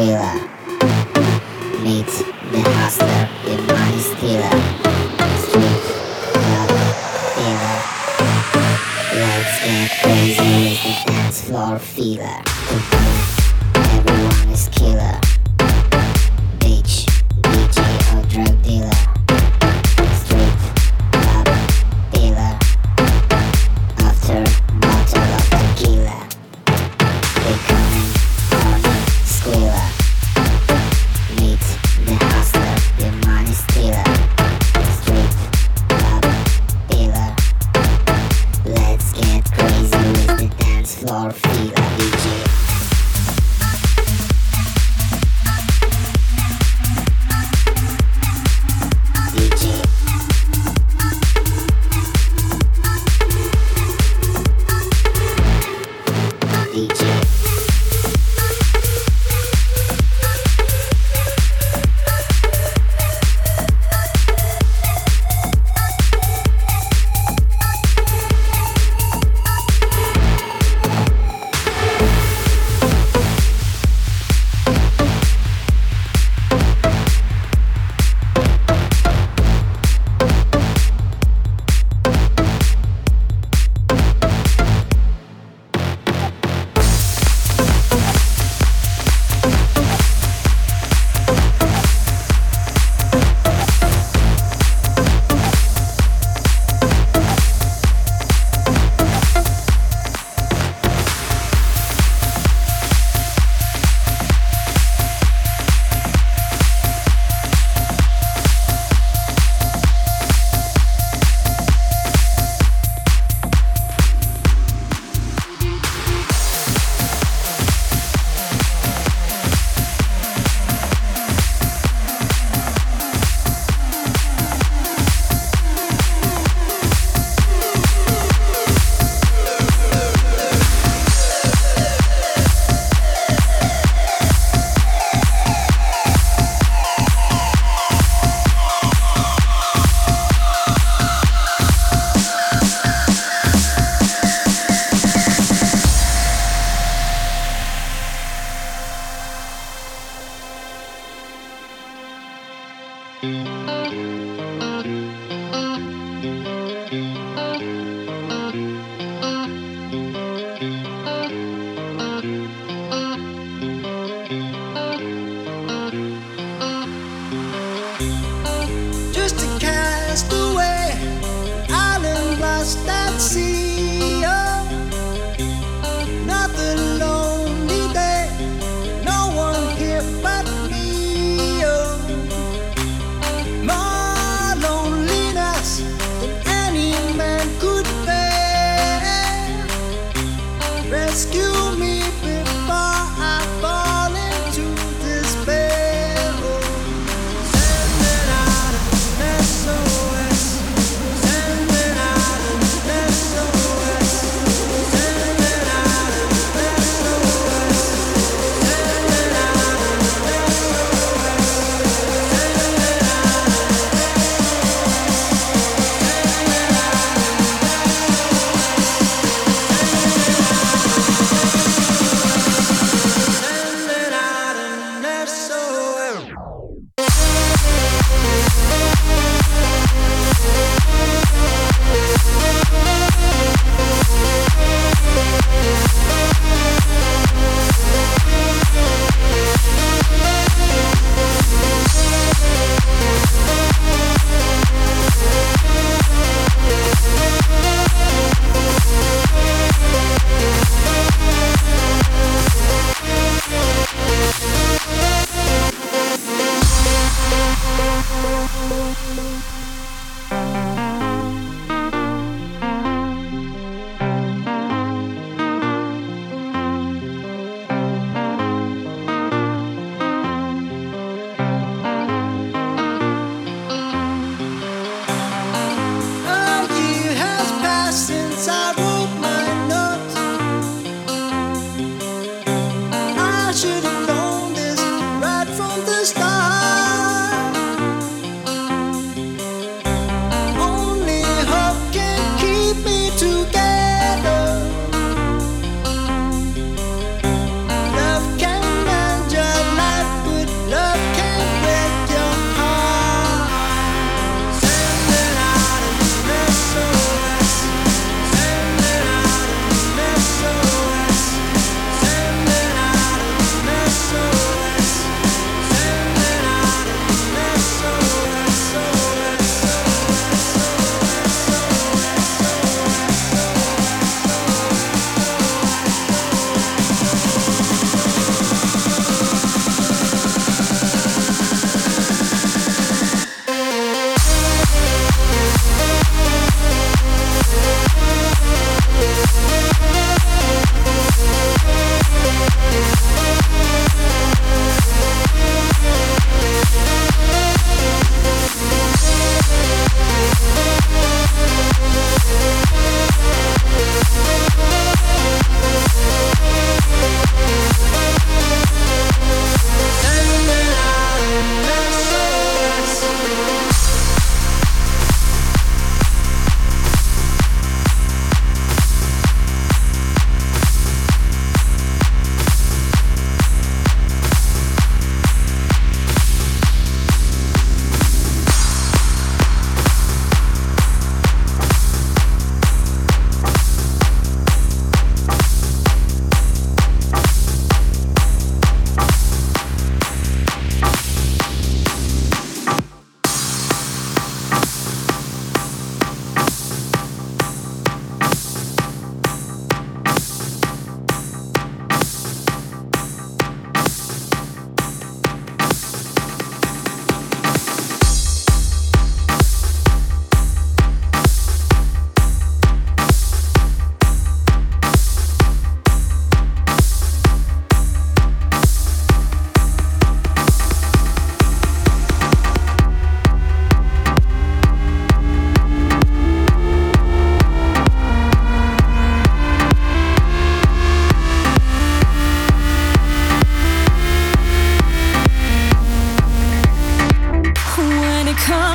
gorilla. 0.00 0.32
Meet 1.82 2.06
the 2.52 2.62
master, 2.62 3.28
the 3.44 3.56
money 3.68 4.00
stealer. 4.00 4.56
Street 5.44 5.82
drug 6.32 6.70
dealer. 7.36 7.78
Let's 9.12 9.54
get 9.64 9.90
crazy 10.02 10.70
with 10.70 10.82
the 10.84 11.12
dance 11.12 11.40
floor 11.42 11.78
fever. 11.78 12.39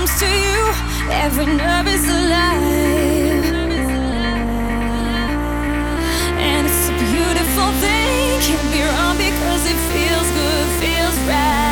comes 0.05 0.19
to 0.19 0.27
you, 0.27 0.73
every 1.09 1.45
nerve 1.45 1.87
is 1.87 2.07
alive. 2.07 3.45
And 6.37 6.67
it's 6.67 6.89
a 6.89 6.93
beautiful 6.93 7.71
thing, 7.81 8.39
can't 8.41 8.71
be 8.71 8.81
wrong 8.83 9.17
because 9.17 9.65
it 9.65 9.77
feels 9.93 10.29
good, 10.31 10.67
feels 10.79 11.17
right. 11.27 11.64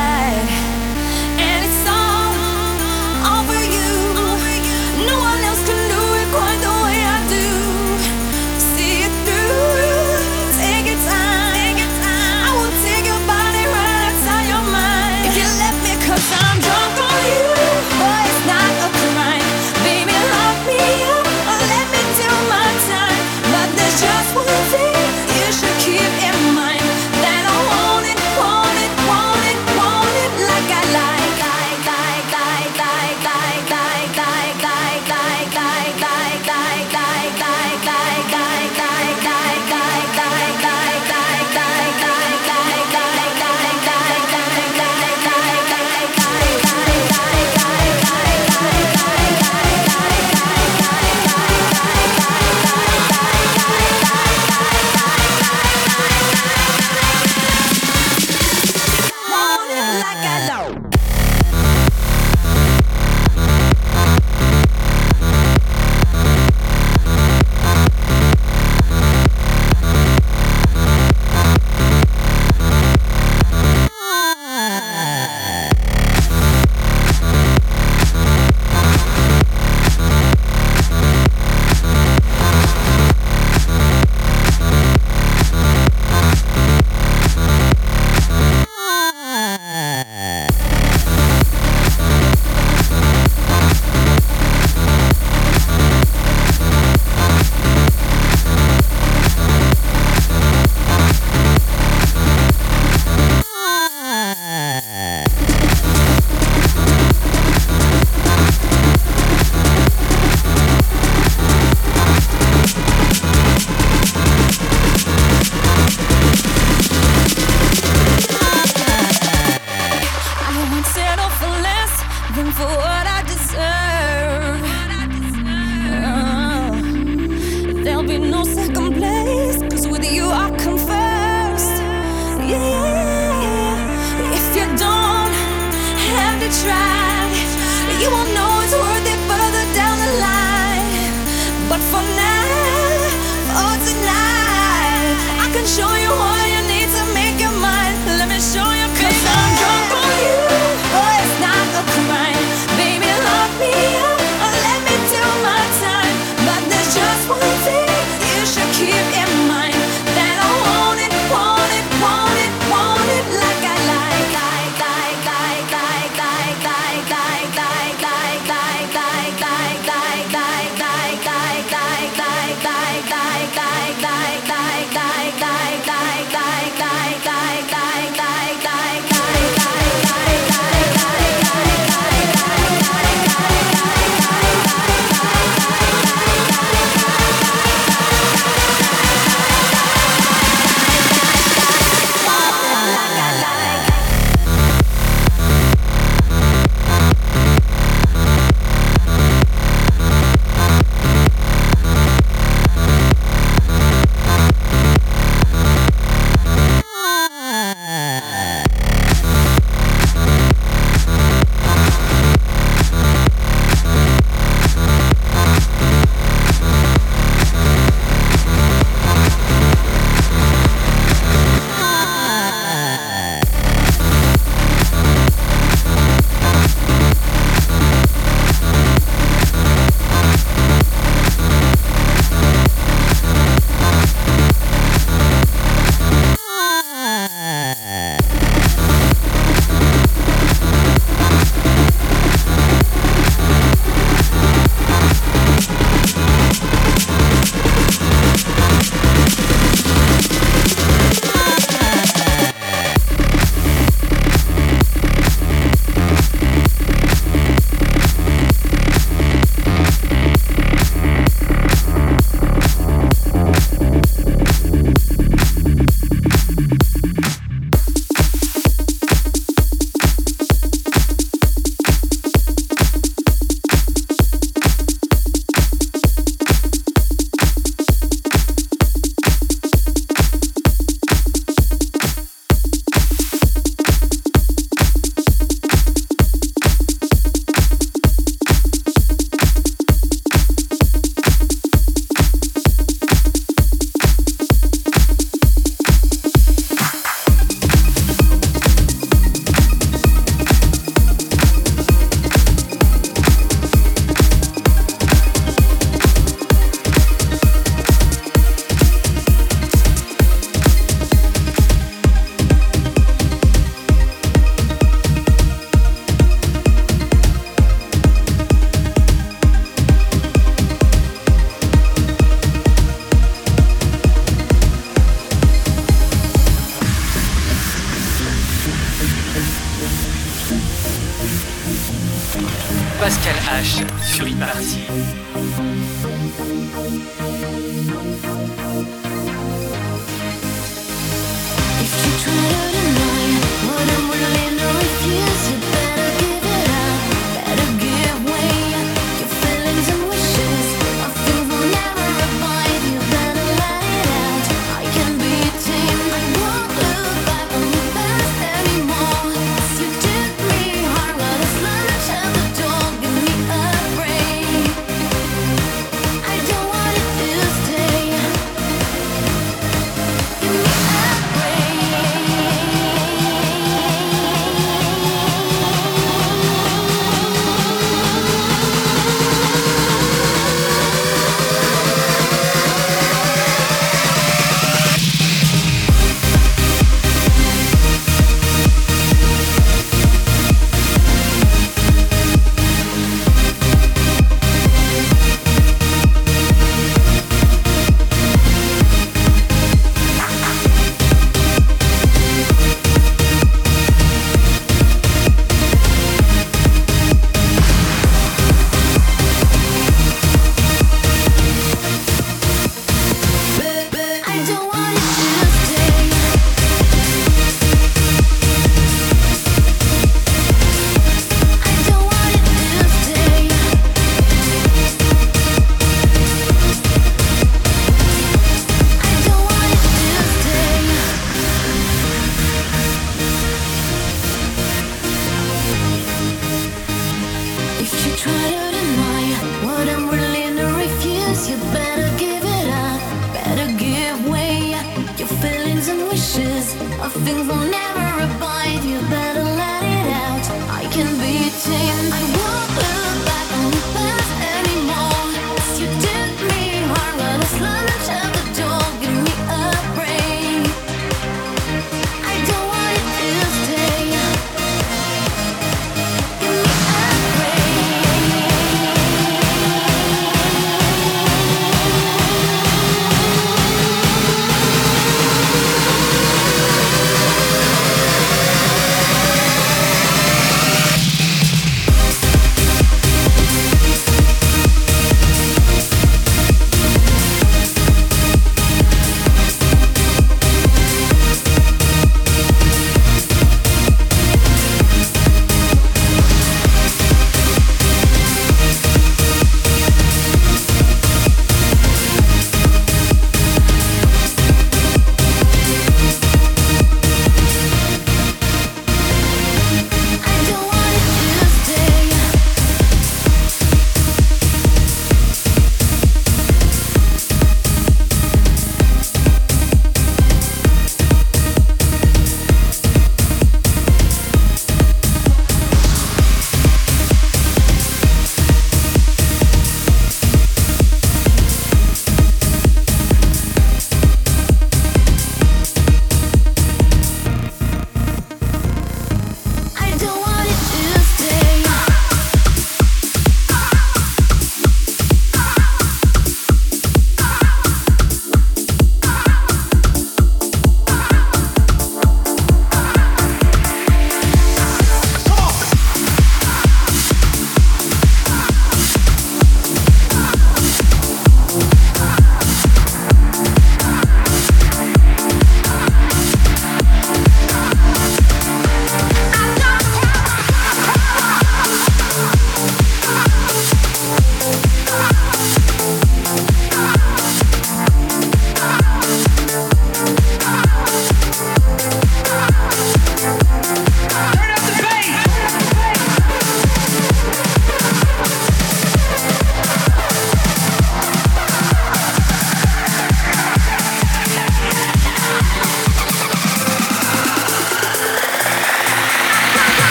sur 333.64 334.26
une 334.26 334.38
partie. 334.38 335.83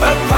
Upon 0.00 0.37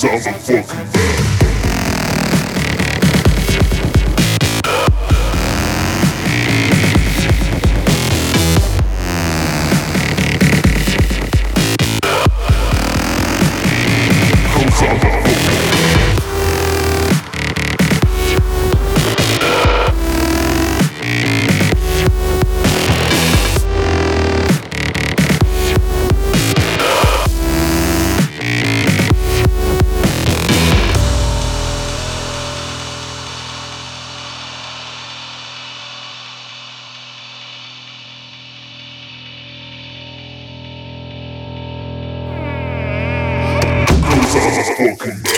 Cause 0.00 0.28
I'm 0.28 0.34
a 0.34 0.62
fucking 0.62 0.87
Cause 44.38 44.68
I'm 44.68 44.88
a 44.88 44.96
fucking 44.96 45.28